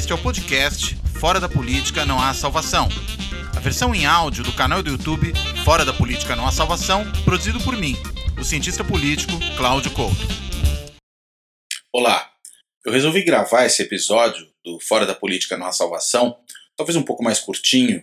[0.00, 2.88] Este é o podcast Fora da Política Não Há Salvação.
[3.54, 5.30] A versão em áudio do canal do YouTube
[5.62, 7.94] Fora da Política Não Há Salvação, produzido por mim,
[8.40, 10.16] o cientista político Cláudio Couto.
[11.92, 12.30] Olá,
[12.82, 16.34] eu resolvi gravar esse episódio do Fora da Política Não Há Salvação,
[16.78, 18.02] talvez um pouco mais curtinho,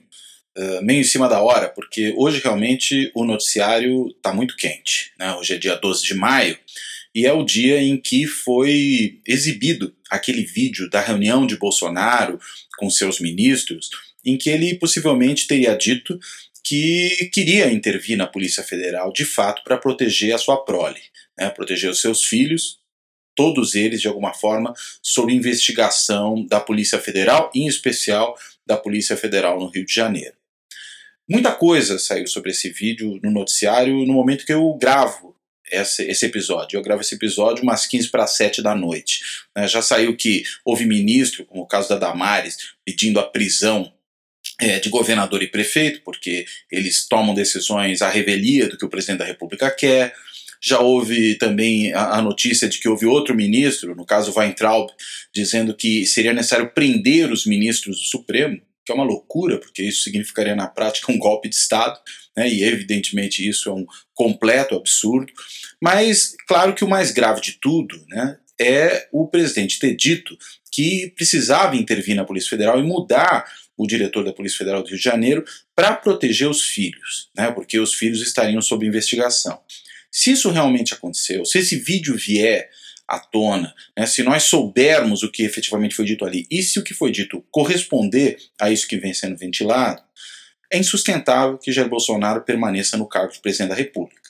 [0.56, 5.14] uh, meio em cima da hora, porque hoje realmente o noticiário está muito quente.
[5.18, 5.34] Né?
[5.34, 6.60] Hoje é dia 12 de maio
[7.18, 12.40] e é o dia em que foi exibido aquele vídeo da reunião de Bolsonaro
[12.78, 13.90] com seus ministros,
[14.24, 16.20] em que ele possivelmente teria dito
[16.64, 21.02] que queria intervir na Polícia Federal de fato para proteger a sua prole,
[21.36, 22.78] né, proteger os seus filhos,
[23.36, 29.60] todos eles de alguma forma sob investigação da Polícia Federal, em especial da Polícia Federal
[29.60, 30.36] no Rio de Janeiro.
[31.28, 35.36] Muita coisa saiu sobre esse vídeo no noticiário no momento que eu gravo
[35.72, 36.78] esse, esse episódio.
[36.78, 39.22] Eu gravo esse episódio umas 15 para 7 da noite.
[39.56, 39.68] Né?
[39.68, 43.92] Já saiu que houve ministro, como o caso da Damares, pedindo a prisão
[44.60, 49.20] é, de governador e prefeito, porque eles tomam decisões à revelia do que o presidente
[49.20, 50.14] da República quer.
[50.60, 54.90] Já houve também a, a, notícia de que houve outro ministro, no caso Weintraub,
[55.34, 60.04] dizendo que seria necessário prender os ministros do Supremo que é uma loucura, porque isso
[60.04, 62.00] significaria na prática um golpe de Estado,
[62.36, 65.32] né, e evidentemente isso é um completo absurdo.
[65.82, 70.38] Mas, claro que o mais grave de tudo né, é o presidente ter dito
[70.72, 73.46] que precisava intervir na Polícia Federal e mudar
[73.76, 75.44] o diretor da Polícia Federal do Rio de Janeiro
[75.76, 79.60] para proteger os filhos, né, porque os filhos estariam sob investigação.
[80.10, 82.70] Se isso realmente aconteceu, se esse vídeo vier
[83.08, 86.84] à tona, né, se nós soubermos o que efetivamente foi dito ali e se o
[86.84, 90.04] que foi dito corresponder a isso que vem sendo ventilado,
[90.72, 94.30] é insustentável que Jair Bolsonaro permaneça no cargo de presidente da República.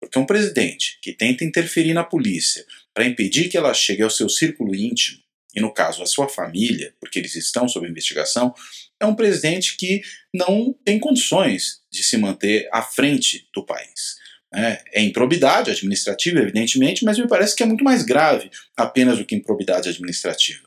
[0.00, 4.28] Porque um presidente que tenta interferir na polícia para impedir que ela chegue ao seu
[4.28, 5.18] círculo íntimo,
[5.54, 8.54] e no caso a sua família, porque eles estão sob investigação,
[8.98, 14.21] é um presidente que não tem condições de se manter à frente do país.
[14.54, 19.24] É, é improbidade administrativa, evidentemente, mas me parece que é muito mais grave apenas do
[19.24, 20.60] que improbidade administrativa.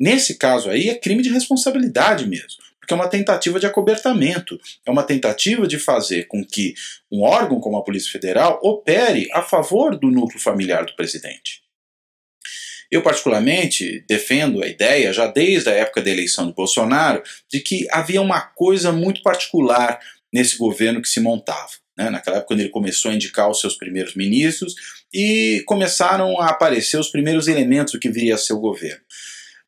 [0.00, 4.90] Nesse caso aí, é crime de responsabilidade mesmo, porque é uma tentativa de acobertamento, é
[4.90, 6.74] uma tentativa de fazer com que
[7.12, 11.62] um órgão como a Polícia Federal opere a favor do núcleo familiar do presidente.
[12.90, 17.86] Eu, particularmente, defendo a ideia, já desde a época da eleição de Bolsonaro, de que
[17.90, 20.00] havia uma coisa muito particular
[20.32, 23.76] nesse governo que se montava né, naquela época quando ele começou a indicar os seus
[23.76, 24.74] primeiros ministros,
[25.12, 29.00] e começaram a aparecer os primeiros elementos do que viria a ser o governo.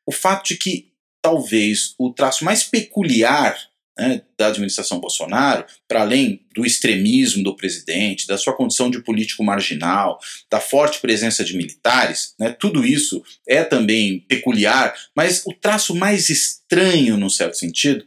[0.06, 3.56] O fato de que talvez o traço mais peculiar
[3.98, 9.44] né, da administração Bolsonaro, para além do extremismo do presidente, da sua condição de político
[9.44, 10.18] marginal,
[10.50, 16.30] da forte presença de militares, né, tudo isso é também peculiar, mas o traço mais
[16.30, 18.04] estranho, num certo sentido,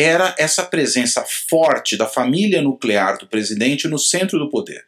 [0.00, 4.84] era essa presença forte da família nuclear do presidente no centro do poder.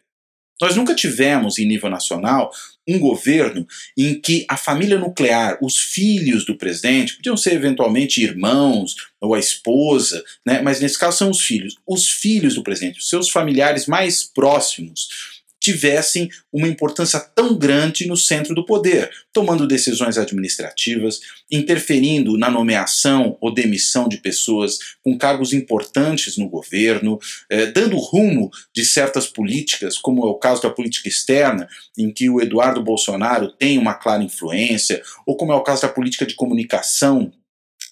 [0.61, 2.53] Nós nunca tivemos, em nível nacional,
[2.87, 8.95] um governo em que a família nuclear, os filhos do presidente, podiam ser eventualmente irmãos
[9.21, 13.09] ou a esposa, né, mas nesse caso são os filhos, os filhos do presidente, os
[13.09, 15.32] seus familiares mais próximos,
[15.63, 23.39] tivessem uma importância tão grande no centro do poder, tomando decisões administrativas, interferindo na nomeação
[23.41, 29.97] ou demissão de pessoas com cargos importantes no governo, eh, dando rumo de certas políticas,
[29.97, 34.25] como é o caso da política externa, em que o Eduardo Bolsonaro tem uma clara
[34.25, 37.33] influência, ou como é o caso da política de comunicação,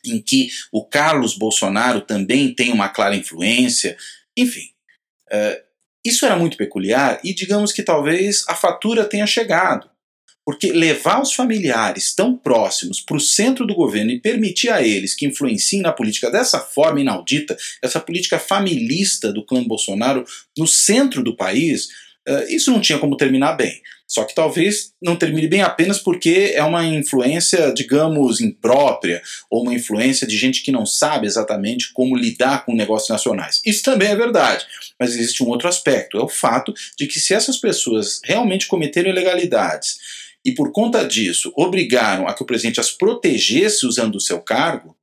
[0.05, 3.97] em que o Carlos Bolsonaro também tem uma clara influência,
[4.37, 4.71] enfim.
[5.31, 5.63] Eh,
[6.05, 9.89] isso era muito peculiar e digamos que talvez a fatura tenha chegado.
[10.45, 15.15] Porque levar os familiares tão próximos para o centro do governo e permitir a eles
[15.15, 20.25] que influenciem na política dessa forma inaudita, essa política familista do clã Bolsonaro
[20.57, 21.89] no centro do país,
[22.49, 23.81] isso não tinha como terminar bem.
[24.11, 29.73] Só que talvez não termine bem apenas porque é uma influência, digamos, imprópria, ou uma
[29.73, 33.63] influência de gente que não sabe exatamente como lidar com negócios nacionais.
[33.65, 34.67] Isso também é verdade,
[34.99, 39.11] mas existe um outro aspecto: é o fato de que se essas pessoas realmente cometeram
[39.11, 39.99] ilegalidades
[40.45, 44.97] e por conta disso obrigaram a que o presidente as protegesse usando o seu cargo,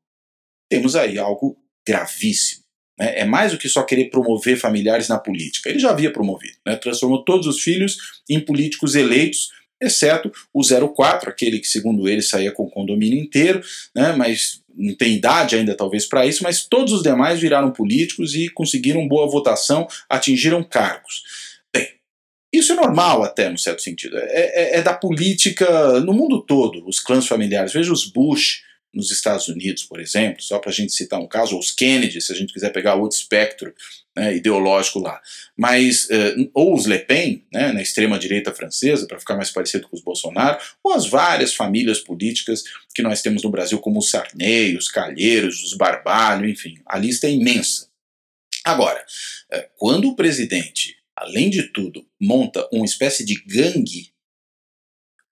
[0.70, 2.67] temos aí algo gravíssimo.
[3.00, 3.20] Né?
[3.20, 5.70] É mais do que só querer promover familiares na política.
[5.70, 6.76] Ele já havia promovido, né?
[6.76, 7.98] transformou todos os filhos
[8.30, 9.50] em políticos eleitos,
[9.82, 13.62] exceto o 04, aquele que, segundo ele, saía com o condomínio inteiro,
[13.96, 14.14] né?
[14.14, 18.50] mas não tem idade ainda talvez para isso, mas todos os demais viraram políticos e
[18.50, 21.24] conseguiram boa votação, atingiram cargos.
[22.52, 24.18] Isso é normal até, no certo sentido.
[24.18, 27.74] É, é, é da política no mundo todo, os clãs familiares.
[27.74, 28.62] Veja os Bush,
[28.98, 32.20] nos Estados Unidos, por exemplo, só para a gente citar um caso, ou os Kennedy,
[32.20, 33.72] se a gente quiser pegar outro espectro
[34.16, 35.22] né, ideológico lá,
[35.56, 39.88] mas uh, ou os Le Pen, né, na extrema direita francesa, para ficar mais parecido
[39.88, 42.64] com os Bolsonaro, ou as várias famílias políticas
[42.96, 47.28] que nós temos no Brasil, como os Sarney, os Calheiros, os Barbalho, enfim, a lista
[47.28, 47.88] é imensa.
[48.66, 49.00] Agora,
[49.54, 54.12] uh, quando o presidente, além de tudo, monta uma espécie de gangue,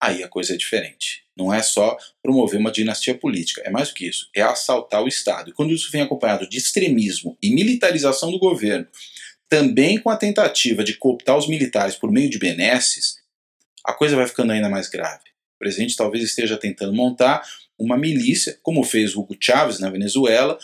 [0.05, 1.23] aí a coisa é diferente.
[1.37, 5.07] Não é só promover uma dinastia política, é mais do que isso, é assaltar o
[5.07, 5.49] Estado.
[5.49, 8.87] E quando isso vem acompanhado de extremismo e militarização do governo,
[9.49, 13.17] também com a tentativa de cooptar os militares por meio de benesses,
[13.85, 15.23] a coisa vai ficando ainda mais grave.
[15.55, 17.43] O presidente talvez esteja tentando montar
[17.77, 20.57] uma milícia, como fez Hugo Chávez na Venezuela,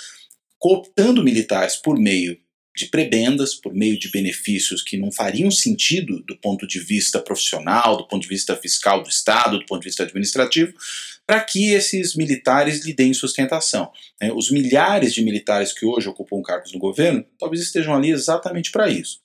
[0.57, 2.39] cooptando militares por meio
[2.81, 7.95] de prebendas, por meio de benefícios que não fariam sentido do ponto de vista profissional,
[7.95, 10.73] do ponto de vista fiscal do Estado, do ponto de vista administrativo,
[11.27, 13.91] para que esses militares lhe deem sustentação.
[14.19, 14.31] Né?
[14.33, 18.89] Os milhares de militares que hoje ocupam cargos no governo talvez estejam ali exatamente para
[18.89, 19.19] isso.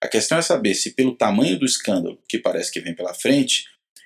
[0.00, 3.64] A questão é saber se, pelo tamanho do escândalo que parece que vem pela frente,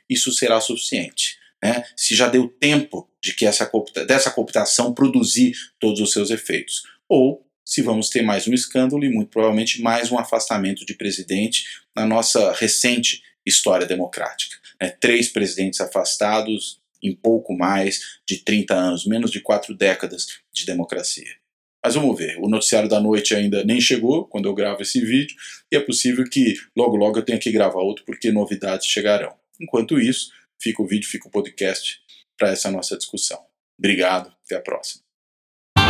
[0.08, 1.37] isso será suficiente.
[1.62, 1.84] Né?
[1.96, 3.70] Se já deu tempo de que essa
[4.06, 6.84] dessa cooptação produzir todos os seus efeitos.
[7.08, 11.65] Ou se vamos ter mais um escândalo e muito provavelmente mais um afastamento de presidente
[11.97, 14.57] na nossa recente história democrática.
[14.79, 14.91] Né?
[14.91, 21.35] Três presidentes afastados em pouco mais de 30 anos, menos de quatro décadas de democracia.
[21.83, 25.35] Mas vamos ver, o noticiário da noite ainda nem chegou quando eu gravo esse vídeo,
[25.73, 29.35] e é possível que logo logo eu tenha que gravar outro porque novidades chegarão.
[29.59, 30.31] Enquanto isso,
[30.61, 32.01] fica o vídeo, fica o podcast
[32.37, 33.43] para essa nossa discussão.
[33.79, 35.01] Obrigado, até a próxima.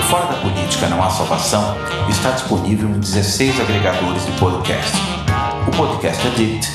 [0.08, 1.76] Fora da Política Não Há Salvação
[2.08, 4.92] está disponível em 16 agregadores de podcast.
[5.66, 6.70] O Podcast Addict,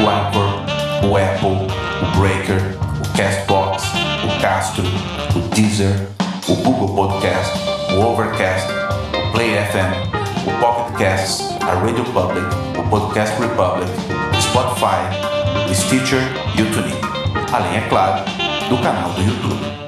[0.00, 1.66] o Anchor, o Apple,
[2.02, 2.60] o Breaker,
[3.00, 3.84] o Castbox,
[4.24, 4.84] o Castro,
[5.34, 6.08] o Deezer,
[6.48, 7.52] o Google Podcast,
[7.94, 8.68] o Overcast,
[9.16, 12.46] o Play FM, o Pocket Casts, a Radio Public,
[12.78, 13.90] o Podcast Republic,
[14.36, 16.22] o Spotify, o Stitcher
[16.56, 17.00] e o TuneIn.
[17.52, 18.22] Além, é claro,
[18.68, 19.81] do canal do YouTube.